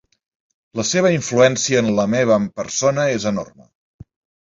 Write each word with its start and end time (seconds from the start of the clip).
La 0.79 0.85
seva 0.91 1.11
influència 1.17 1.83
en 1.85 1.93
la 2.01 2.09
meva 2.17 2.41
persona 2.59 3.09
és 3.21 3.33
enorme. 3.37 3.73